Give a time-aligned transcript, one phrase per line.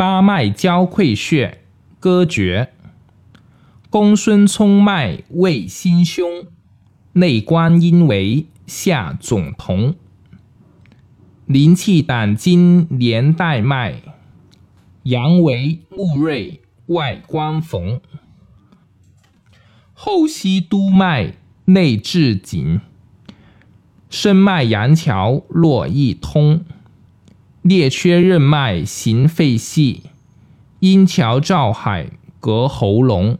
[0.00, 1.58] 八脉交溃穴
[1.98, 2.72] 歌诀：
[3.90, 6.46] 公孙冲脉为心胸，
[7.12, 9.94] 内关阴为下总瞳，
[11.44, 14.00] 灵气胆经连带脉，
[15.02, 18.00] 阳为目锐外关缝，
[19.92, 21.34] 后溪督脉
[21.66, 22.80] 内至颈，
[24.08, 26.64] 深脉阳桥络一通。
[27.62, 30.04] 列缺任脉行肺系，
[30.78, 32.06] 阴桥照海
[32.40, 33.38] 隔喉咙。